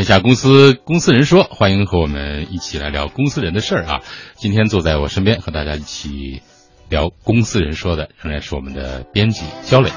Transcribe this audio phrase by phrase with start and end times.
[0.00, 4.00] 天下公司公司人说，欢迎和我们一起来聊公司人的事儿啊！
[4.34, 6.40] 今天坐在我身边和大家一起
[6.88, 9.90] 聊公司人说的，仍然是我们的编辑焦磊。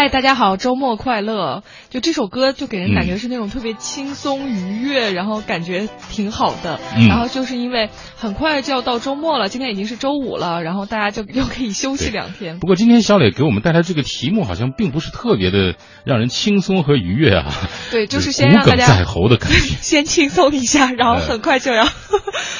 [0.00, 1.62] 嗨，大家好，周末快乐！
[1.90, 6.80] 就这首歌，就给人感觉是那种特别轻松愉悦，然后感觉挺好的。
[7.06, 12.58] 然后就是因为很快就要到周末了，今天已经是周五了，然后大家就 又可以休息两天。
[12.60, 15.74] 不过今天小磊给我们带来这个题目，好像并不是特别的
[16.06, 17.52] 让人轻松和愉悦啊。
[17.90, 21.84] 对，就是先让大家在喉的感觉， 先轻松一下， 然后很快就要，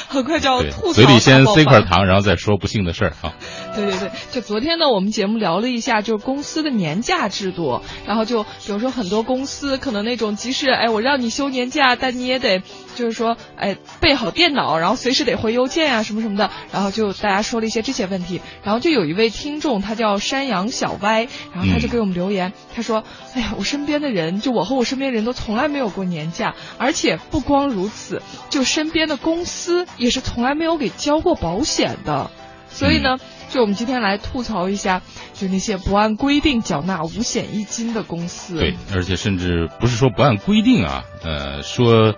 [0.09, 0.93] 很快就要吐槽。
[0.93, 3.33] 嘴里先塞块糖，然后再说不幸的事儿啊。
[3.75, 12.63] 对对对，就昨天呢，我们节目聊了一下，就是公司的年假制度，然后就比如说很多公司可能那种，即使哎我让你休年假，但你也得
[12.95, 32.31] 就是说哎备好电脑，然后随时得回邮件啊什么什么的，然后就大家说了一些这些问题，然后就有一位听众，他叫山羊小歪，然后他就给我们留言，他说，哎呀，我身边的人，就我和我身边人都从来没有过年假，而且不光如此，就身边的公司也是从来没有给交过保险的，
[32.71, 33.19] 所以呢。
[33.53, 35.03] 就我们今天来吐槽一下，
[35.35, 38.57] 就那些不按规定缴纳五险一金的公司。
[38.57, 42.15] 对，而且甚至不是说不按规定啊，呃，说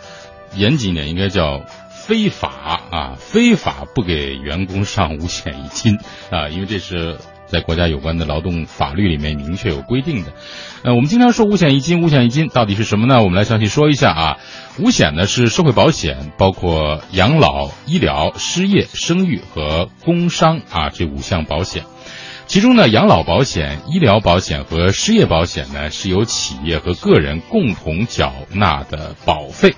[0.55, 2.51] 严谨一点应该叫非法
[2.91, 5.97] 啊，非法不给员工上五险一金
[6.31, 7.17] 啊，因为这是。
[7.53, 10.33] 在国家有关的劳动法律里面明确有规定的，
[10.85, 13.23] 呃，我们经常说五险一金，五险一金到底是什么呢？
[13.23, 14.39] 我们来详细说一下啊。
[14.79, 21.85] 五险呢是社会保险，包括养老、医疗、失业、生育和工伤啊这五项保险。
[22.47, 29.75] 其中呢，养老保险、医疗保险和失业保险呢是由企业和个人共同缴纳的保费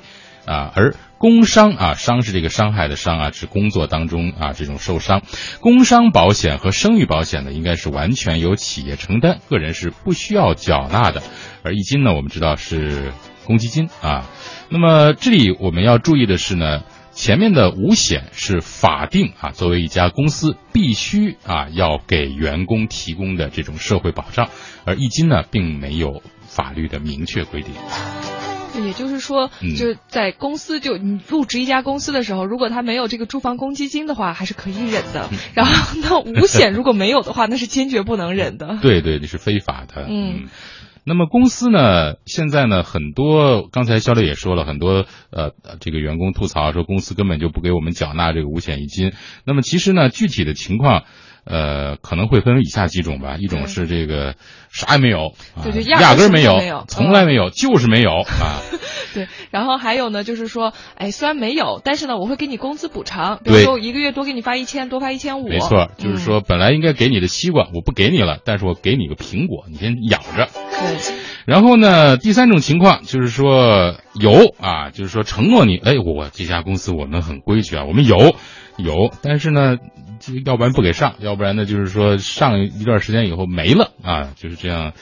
[0.47, 5.23] 啊，而工伤啊，伤是这个伤害的伤啊，是工作当中啊这种受伤。
[5.61, 11.23] 工伤保险和生育保险呢，应该是完全由企业承担，个人是不需要缴纳的。
[11.63, 13.13] 而一金呢，我们知道是
[13.45, 14.29] 公积金啊。
[14.69, 16.83] 那么这里我们要注意的是呢，
[17.13, 24.49] 前面的五险是法定啊，作为一家公司必须啊要给员工提供的这种社会保障，
[24.85, 27.73] 而一金呢并没有法律的明确规定。
[28.81, 35.29] 也就是说，就是在公司就你入职一家公司的时候，如果他没有这个住房公积金的话，还是可以忍的。
[35.55, 38.79] 然后那五险如果没有的话，那是坚决不能忍的。
[38.81, 40.07] 对对，这是非法的。
[40.09, 40.49] 嗯，
[41.05, 49.13] 那么公司呢，现在呢，很多刚才肖磊也说了很多，呃，这个员工吐槽说公司根本就不给我们缴纳这个五险一金。
[49.45, 51.05] 那么其实呢，具体的情况。
[51.45, 54.35] 呃，可能会分为以下几种吧，一种是这个
[54.71, 58.11] 啥也没有，对对，压根儿没有，从来没有，就是没有
[58.41, 58.61] 啊。
[59.13, 65.49] 对，然后还有呢，就是说，哎，虽然没有，但是呢，我会给你工资补偿，比如说我一个月多给你发一千，多发一千五。
[65.49, 70.49] 没错，就是说本来应该给你的西瓜，我不给你了，但是我给你个苹果，你先养着。
[70.53, 71.15] 对。
[71.45, 78.35] 然后呢，第三种情况就是说有啊，就是说承诺你，哎，我这家公司我们很规矩啊，我们有。
[78.77, 79.77] 有，但是呢，
[80.45, 84.93] 要不然不给上，要不然呢，就是说上一段时间以后没了啊，就是这样。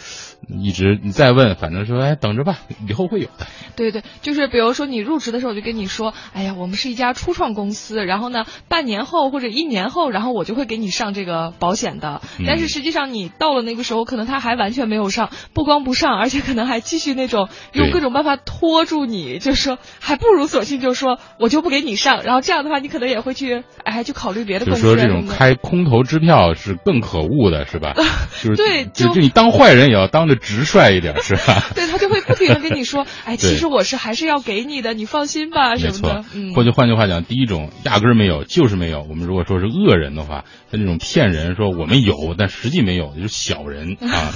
[0.48, 2.58] 一直你再问，反正说哎，等着吧，
[2.88, 3.46] 以后会有的。
[3.76, 12.20] 对对，就是比如说你入职的时候，我就跟你说，哎呀，我们是一家初创公司，然后呢，半年后或者一年后，然后我就会给你上这个保险的。
[12.46, 24.82] 但是实际上你到了那个时候，可能他还完全没有上，不光不上，而且可能还继续那种用各种办法拖住你，就是说还不如索性就说我就不给你上，然后这样的话你可能也会去哎去考虑别的公司。
[24.82, 27.94] 就说这种开空头支票是更可恶的，是吧？
[28.42, 30.52] 就是对，就就你当坏人也要当着。
[30.52, 31.64] 直率一点是吧？
[31.74, 36.24] 对他就会不停的跟你说， 哎，其实我是还是要给你的，你放心吧，什么的。
[36.34, 39.02] 嗯，或者换句话讲，第一种压根儿没有，就是没有。
[39.02, 44.32] 我们如果说是恶人的话，他那种骗人说我们有，但实际没有，就是小人 啊。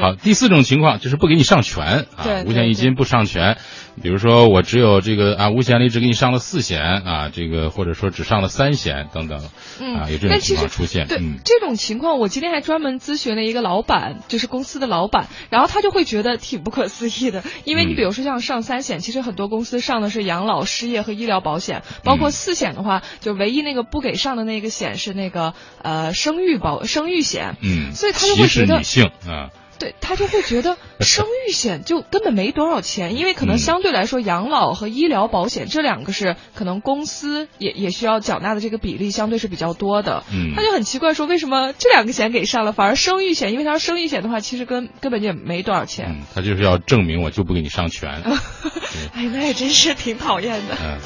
[0.00, 3.58] 好，第四种情况就是不给你上全啊，五险一金不上全。
[4.02, 9.38] 比如说我只有这个啊五险里只给你上了四险啊，这个或者说只上了三险等等
[9.98, 11.06] 啊，有这种情况出现。
[11.08, 15.21] 对这种情况，我今天还专门咨询了一个老板，就是公司的老板。
[15.50, 29.50] 然后他就会觉得挺不可思议的，因为你比如说像上三险，其实很多公司上的是养老、失业和医疗保险，包括四险的话，就唯一那个不给上的那个险是那个呃生育保生育险，嗯，所以他就会觉得女性啊。
[29.82, 40.22] 对他就会觉得 生育险就根本没多少钱，因为可能相对来说养老和医疗保险这两个是可能公司也也需要缴纳的这个比例相对是比较多的。
[40.32, 46.06] 嗯，他就很奇怪说为什么这两个险给上了，反而生育险，因为他说生育险的话其实根根本就没多少钱。
[46.10, 48.22] 嗯，他就是要证明我就不给你上全。
[49.14, 50.76] 哎，那也真是挺讨厌的。
[50.80, 50.98] 嗯。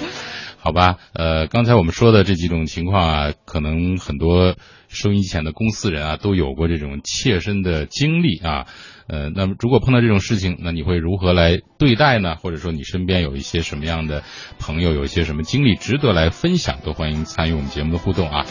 [0.67, 4.57] 好吧，呃，刚才我们说的这几种情况啊，可能很多
[4.89, 8.67] 收音机前的公司人啊都有过这种切身的经历啊。
[9.07, 12.35] 呃，那么如果碰到这种事情，那你会如何来对待呢？
[12.35, 14.25] 或者说你身边有一些什么样的
[14.59, 18.45] 朋友，有一些什么经历值得来分享，都欢迎参与我们节目的互动啊。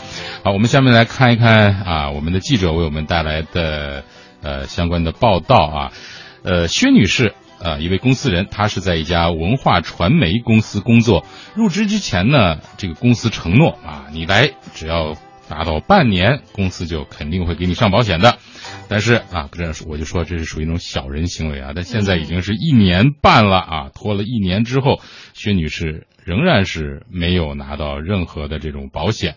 [0.45, 4.05] 好，我们下面来看一看啊，我们的记者为我们带来的
[4.41, 5.91] 呃相关的报道啊。
[6.43, 7.33] 呃，薛女士。
[7.59, 11.25] 呃，一位公司人，他是在一家文化传媒公司工作。
[11.55, 15.15] 入职之前呢，这个公司承诺啊，你来只要
[15.47, 18.37] 达到半年，公司就肯定会给你上保险的。
[18.87, 21.71] 但是啊，不这我就说这是属于一种小人行为啊。
[21.75, 24.99] 但现在已经是一年半了啊，拖了一年之后，
[25.33, 29.35] 薛女士仍然是没有拿到任何的这种保险。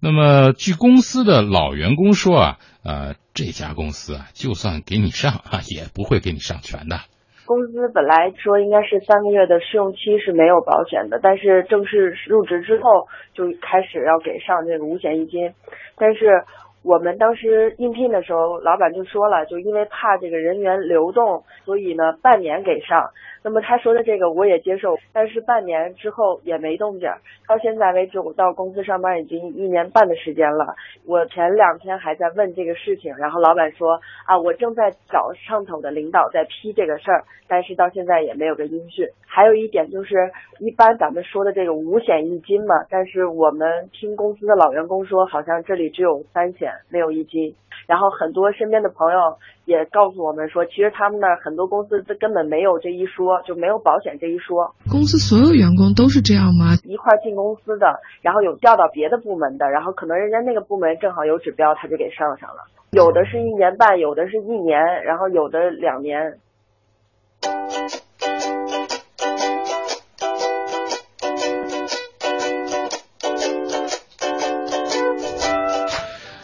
[0.00, 7.00] 那么，据公司的老员工说啊，呃，这家公司啊，就算给你上啊，也不会给你上全的。
[7.46, 15.52] 公司本来说应该是三个月的试用期是没有保险的，但是正式入职之后就开始要给上这个五险一金，
[15.96, 16.44] 但是
[16.82, 23.10] 我们当时应聘的时候，老板就说了，就因为怕这个人员流动，所以呢半年给上。
[23.44, 27.10] 那么他说的这个我也接受，但是半年之后也没动静。
[27.46, 30.74] 到现在为止，我到公司上班已经一年半的时间了。
[31.06, 39.06] 我前两天还在问这个事情，然后老板说啊，我正在找上头的领导在批这个事儿，但是到现在也没有个音讯。
[39.26, 47.54] 还有一点就是，一般咱们说的这个五险一金嘛，但是我们听公司的老员工说，好像这里只有三险没有一金。
[47.86, 54.74] 然后很多身边的朋友也告诉我们说，其实他们那儿很多公司根本没有这一说，就没有保险这一说。
[54.90, 56.76] 公司所有员工都是这样吗？
[56.84, 57.86] 一块进公司的，
[58.20, 62.68] 然后有调到别的部门的，然后可能人家那个部门正好有指标，他就给上上了。
[62.90, 66.38] 有的是一年半，有的是一年，然后有的两年。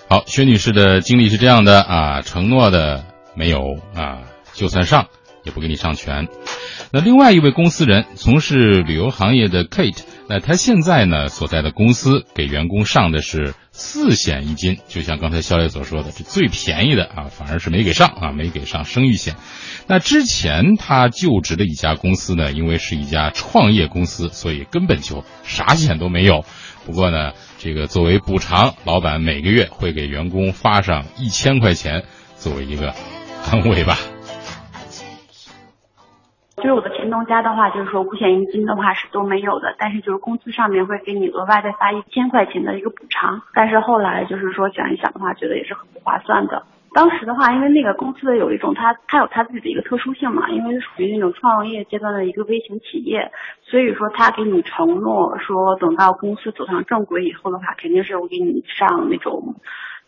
[0.08, 3.04] 好，薛女士的经历是这样的啊，承诺的
[3.34, 4.22] 没有啊，
[4.52, 5.08] 就算上
[5.44, 6.28] 也不给你上全。
[6.92, 19.36] 那另外一位公司人从事旅游行业的 Kate，那他现在呢所在的公司给员工上的是四险一金，就像刚才肖磊所说的，是最便宜的啊，反而是没给上啊，没给上生育险。
[19.86, 26.44] 那之前他就职的一家公司呢，因为是一家创业公司，所以根本就啥险都没有。
[26.86, 32.02] 不过呢，这个作为补偿，老板每个月会给员工发上一千块钱，
[32.36, 32.94] 作为一个
[33.50, 33.94] 安慰吧。
[36.56, 43.40] 就是我的前东家的话，就是说五险一金的话是都没有的，但是就是工资上面会给你额外再发一千块钱的一个补偿。
[43.54, 46.62] 但是后来就是说想一想的话，觉得也是很不划算的。
[46.92, 53.30] 当时的话，因为那个公司的有一种，它它有它自己的一个特殊性嘛，因为是属于那种创业阶段的一个微型企业，
[53.62, 59.54] 所以说他给你承诺说，等到公司走上正轨以后的话，肯定是我给你上那种，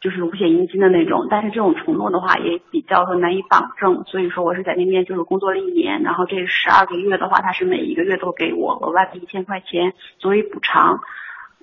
[0.03, 1.29] 就是五险一金的那种。
[1.31, 11.01] 但是这种承诺的话，也比较说难以保证，所以说我是在那边就是工作了一年，然后这十二个月的话，他是每一个月都给我额外的一千块钱作为补偿。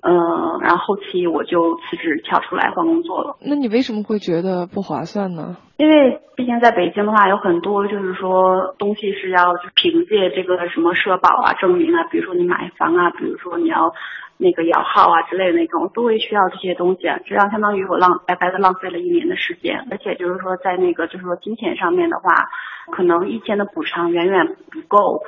[0.02, 3.36] 嗯，然后后期我就辞职跳出来换工作了。
[3.40, 5.56] 那你为什么会觉得不划算呢？
[5.76, 13.92] 因为毕竟在北京的话，有很多就是说东西是要就凭借这个什么社保啊、证明啊，比如说你买房啊，比如说你要
[14.38, 17.00] 那个摇号啊之类的那种，都会需要这些东西。
[17.26, 22.48] 这样相当于我浪白白的浪费了一年的时间，而且就是说在那个就是说金钱上面的话，
[22.90, 25.22] 可能一千的补偿远远不够。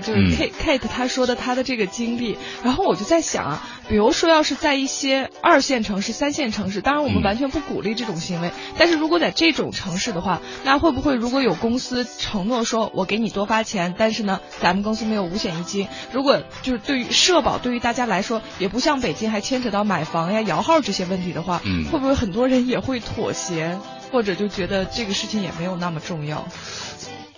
[0.00, 23.78] 就是 Kate Kate 他说的他的这个经历，然后我就在想啊，比如说要是在一些二线城市、三线城市，当然我们完全不鼓励这种行为，但是如果在这种城市的话，那会不会如果有公司承诺说我给你多发钱，但是呢，咱们公司没有五险一金，如果就是对于社保对于大家来说也不像北京还牵扯到买房呀、摇号这些问题的话，嗯，会不会很多人也会妥协，
[24.12, 26.46] 或者就觉得这个事情也没有那么重要？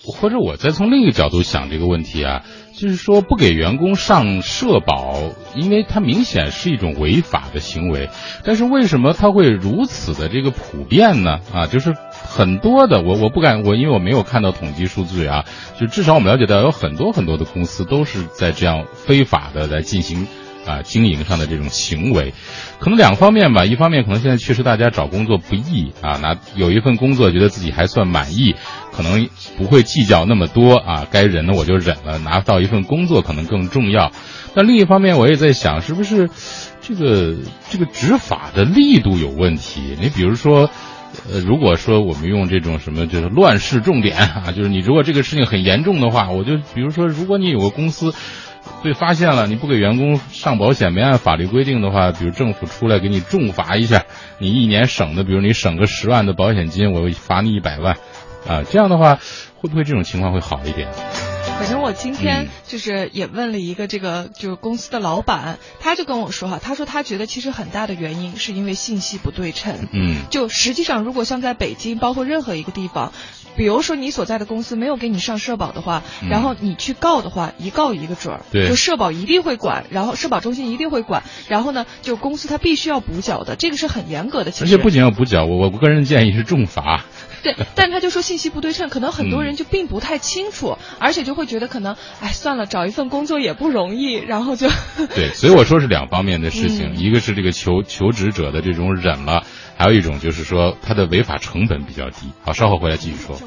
[0.05, 5.19] 或者我再从另一个角度想这个问题啊，就是说不给员工上社保，
[5.55, 8.09] 因为它明显是一种违法的行为。
[8.45, 11.41] 但是为什么它会如此的这个普遍呢？
[11.53, 15.45] 啊，就是很多的，我我不敢我，因为我没有看到统计数据啊，
[15.79, 20.27] 就至少我们了解到有很多很多的公司都是在这样非法的来进行。
[20.69, 22.35] 啊，经营上的这种行为，
[22.79, 23.65] 可能两方面吧。
[23.65, 28.55] 一方面，可能现在确实大家找工作不易啊，拿有一份工作觉得自己还算满意，
[28.93, 34.13] 可能不会计较那么多啊，该忍的我就忍了，拿到一份工作可能更重要。
[34.55, 36.29] 但另一方面，我也在想，是不是
[36.81, 37.35] 这个
[37.71, 39.97] 这个执法的力度有问题？
[39.99, 40.71] 你比如说。
[41.33, 48.13] 呃，如果说我们用这种什么就是乱世重点啊，就是你如果这个事情很严重的话，我就比如说，如果你有个公司
[48.83, 54.05] 被发现了，你不给员工上保险，没按法律规定的话，比如政府出来给你重罚一下，
[54.39, 57.97] 你一年省的，比如你省个十万的保险金，我罚你一百万，
[58.47, 59.19] 啊，这样的话
[59.57, 60.89] 会不会这种情况会好一点？
[61.59, 69.89] 反正我今天就是也问了一个这个就是公司的老板，他就跟我说哈，他说他觉得其实很大的原因是因为信息不对称。
[69.93, 73.13] 嗯，就实际上如果像在北京，包括任何一个地方，
[73.57, 78.41] 比如说你所在的公司没有给你上社保的话，然后你去告的话，一告一个准儿。
[78.53, 78.69] 对。
[78.69, 84.53] 就社保一定会管，然后社保中心一定会管，然后呢，就公司他必须要补缴的，这个是很严格的。
[84.61, 87.05] 而且不仅要补缴，我我个人建议是重罚。
[87.43, 94.69] 对，但他就说信息不对称，可能很多人就并不太清楚，而且就会觉得可能，哎，算了，找一份工作也不容易，然后就
[95.15, 99.45] 对，所以我说是两方面的事情，一个是这个求求职者的这种忍了，
[99.77, 102.29] 还有一种就是说他的违法成本比较低。
[102.43, 103.39] 好，稍后回来继续说。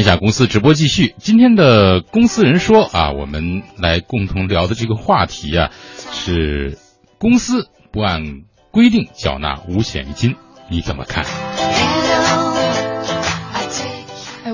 [0.00, 5.72] 天下公司直播继续，今天的公司人说啊，我们来共同聊的这个话题啊，
[6.10, 6.78] 是
[7.18, 8.22] 公司不按
[8.70, 10.36] 规定缴纳五险一金，
[10.70, 11.26] 你怎么看？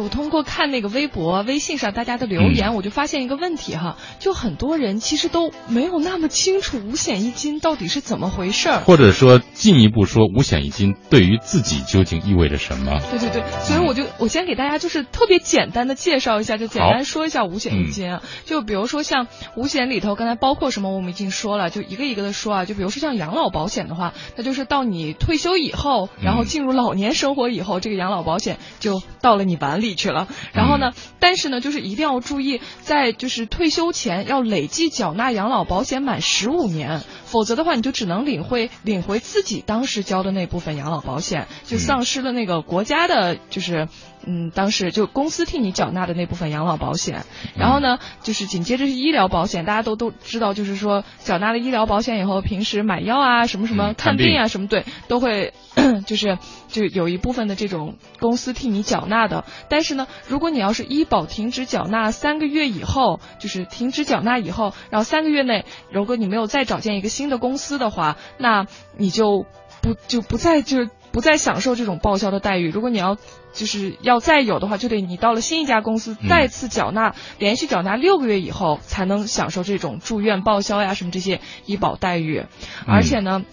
[0.09, 13.01] 通过看那个微博、微信上大家的留言，我就发现一个问题哈，就很多人其实都没有那么清楚五险一金到底是怎么回事儿，或者说进一步说，五险一金对于自己究竟意味着什么？
[13.11, 18.23] 对对对，所以我就我先给大家就是特别简单的介绍一下，就简单说一下五险一金啊。
[18.45, 22.65] 就比如说像五险里头，刚才包括什么，我们已经说了，就一个一个的说啊。
[22.65, 30.29] 就比如说像养老保险的话，那就是到你退休以后，然后进入老年生活以后，这个养老保险就到了你碗里去了。
[30.53, 30.93] 然后呢？
[31.19, 43.88] 但是呢，就是一定要注意，在就是退休前要累计缴纳养老保险满十五年，否则的话，你就只能领会领回自己当时交的那部分养老保险，就丧失了那个国家的，就是
[44.25, 47.25] 嗯，当时就公司替你缴纳的那部分养老保险。
[47.57, 55.55] 然后呢，就是紧接着是医疗保险，大家都都知道，就是说缴纳了医疗保险以后，平时买药啊，什么什么看病啊，什么对，都会
[56.07, 56.38] 就是
[56.69, 59.45] 就有一部分的这种公司替你缴纳的。
[59.69, 60.07] 但是呢。
[60.26, 68.66] 如果你要是医保停止缴纳三个月以后，就是停止缴纳以后，然后三个月内，如果你没有再找见一个新的公司的话，那
[68.97, 69.47] 你就
[69.83, 72.71] 不就不再就是不再享受这种报销的待遇。
[72.71, 73.16] 如果你要
[73.52, 82.45] 就是要再有的话，就得你到了新一家公司再次缴纳，连续缴纳六个月以后，才能享受这种住院报销呀什么这些医保待遇。
[82.87, 83.45] 而且呢。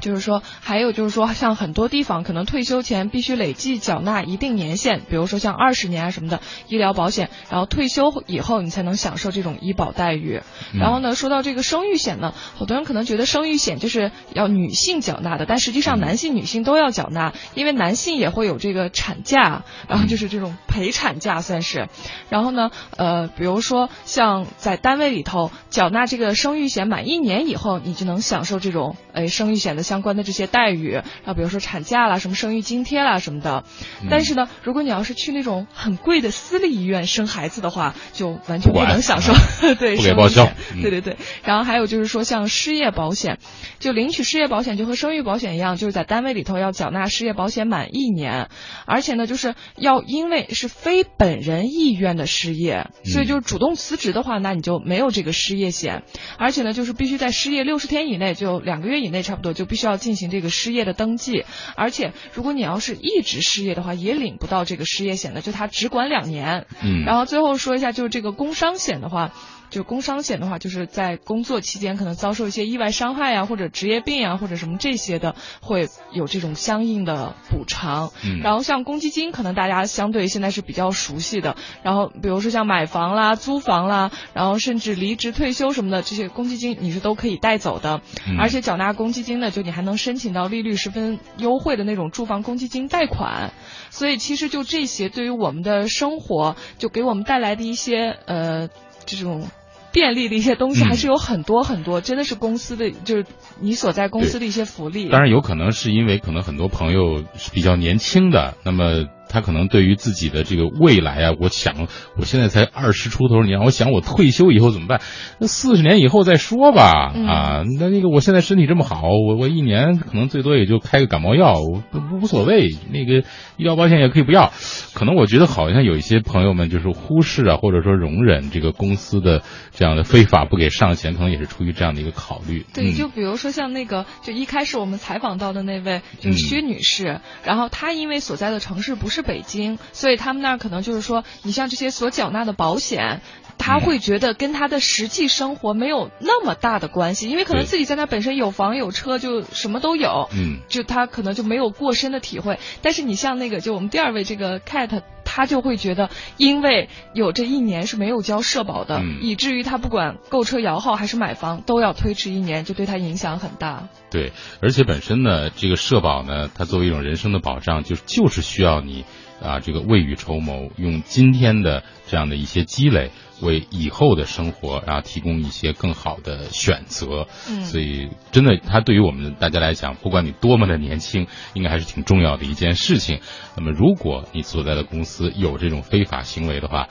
[0.00, 10.40] 就是说，还有就是说，像很多地方可能退休前必须累计缴纳一定年限，比如说像二十年啊什么的医疗保险，然后退休以后你才能享受这种医保待遇。
[10.72, 21.88] 然后呢，说到这个生育险呢，好多人可能觉得生育险就是要女性缴纳的，但实际上男性、女性都要缴纳，因为男性也会有这个产假，然后就是这种陪产假算是。
[22.30, 29.89] 然后呢，呃，比如说像在单位里头缴纳这个生育险满一年以后，你就能享受这种诶生育险的。
[29.90, 33.64] 相关的这些待遇，然后比如说产假啦、什么生育津贴啦什么的，
[34.08, 39.32] 但是呢，如果你要是去那种很贵的私立医院生孩子的话，就完全不能享受。
[39.80, 40.48] 对，不给报销。
[40.80, 41.16] 对对对。
[41.42, 43.38] 然后还有就是说，像失业保险，
[43.80, 48.48] 就领取失业保险就和生育保险一样，就是在单位里头要缴纳失业保险满一年，
[48.86, 56.04] 而且呢，就是要因为是非本人意愿的失业，所以就是主动辞职的话，那你就没有这个失业险，
[56.38, 59.79] 而且呢，就是必须在失业六十天以内，就两个月以内，差不多就必须。
[59.80, 66.66] 需要进行这个失业的登记，而且如果你要是一直失业的话，也领不到这个失业险的，就它只管两年。
[66.82, 69.32] 嗯，然后最后说一下，就是这个工伤险的话。
[69.70, 78.10] 就工伤险的话，就是在工作期间可能遭受一些意外伤害呀，或者职业病啊，或者什么这些的，会有这种相应的补偿。
[78.24, 81.56] 嗯，然后像公积金，可能大家相对现在是比较熟悉的。
[81.84, 88.02] 然后比如说像买房啦、租房啦，然后甚至离职退休什么的，这些公积金你是都可以带走的。
[88.40, 93.52] 而且缴纳公积金呢，就你还能申请到利率十分优惠的那种住房公积金贷款。
[93.90, 98.68] 所以其实就这些，对于我们的生活，就给我们带来的一些呃
[99.06, 99.46] 这种。
[99.92, 103.26] 便利的一些东西嗯还是有很多很多，真的是公司的就是
[103.60, 105.08] 你所在公司的一些福利。
[105.08, 115.00] 当然有可能是因为可能很多朋友是比较年轻的，那么他可能对于自己的这个未来啊，我想我现在才二十出头，你让我想我退休以后怎么办？
[115.38, 117.12] 那四十年以后再说吧。
[117.14, 121.82] 嗯啊，那那个我现在身体这么好，我我一年可能最多也就开个感冒药，我
[122.12, 122.68] 无无所谓。
[122.92, 124.52] 那个医疗保险也可以不要。
[124.94, 132.66] 可能我觉得好像有一些朋友们就是忽视啊，或者说容忍这个公司的这样的非法不给上钱，可能也是出于这样的一个考虑。
[132.74, 143.20] 对，嗯就比如说像那个，就一开始我们采访到的那位就是嗯薛女士，然后她因为所在的城市不是北京，所以他们那儿可能就是说，你像这些所缴纳的保险。
[143.62, 152.58] 她嗯会觉得跟他的实际生活没有那么大的关系，因为可能自己在那本身有房有车，就什么都有，嗯就他可能就没有过深的体会。
[152.80, 163.88] 但是你像那个，就我们第二位这个 Cat，她就会觉得，因为有这一年是没有交社保的，嗯以至于他不管购车摇号还是买房都要推迟一年，就对他影响很大。
[164.10, 169.04] 对，而且本身呢，这个社保呢，它作为一种人生的保障，就是就是需要你
[169.40, 177.26] 啊，这个未雨绸缪，用今天的这样的一些积累，为以后的生活啊提供一些更好的选择。
[177.48, 183.20] 嗯所以真的，它对于我们大家来讲，不管你多么的年轻，应该还是挺重要的一件事情。
[183.56, 186.88] 那么，如果你所在的公司有这种非法行为的话，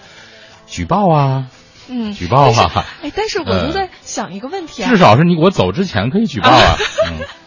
[0.68, 1.48] 举报啊，
[1.90, 2.86] 嗯，举报啊。
[3.02, 6.76] 哎，但是我呃就在想一个问题啊，至少是你我走之前可以举报啊。
[7.08, 7.26] 嗯。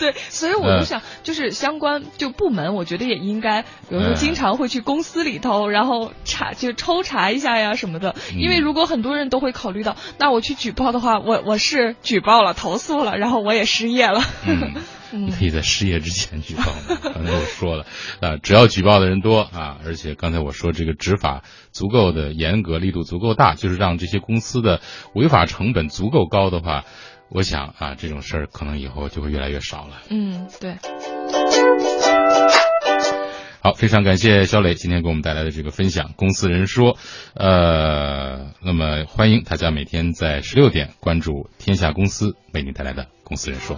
[0.00, 8.16] 对，所以我呃就想，就是相关就部门，我觉得也应该，比如说嗯经常会去公司里头，然后查就抽查一下呀什么的。
[8.34, 14.22] 因为嗯如果很多人都会考虑到，那我去举报的话，我我是举报了、投诉了，然后我也失业了。
[14.46, 14.74] 嗯，
[15.12, 16.98] 嗯你可以在失业之前举报嘛。
[17.02, 17.84] 刚才我说了，
[18.22, 21.42] 啊，只要举报的人多啊，而且刚才我说这个执法
[21.72, 24.80] 足够的严格，力度足够大，就是让这些公司的
[25.14, 26.84] 违法成本足够高的话，
[27.30, 30.02] 我想啊，这种事儿可能以后就会越来越少了。
[30.10, 30.74] 嗯，对。
[33.62, 36.94] 好，非常感谢肖磊今天给我们带来的这个分享，《公司人说》。
[37.34, 43.76] 呃，那么欢迎大家每天在十六点关注天下公司为您带来的《公司人说》。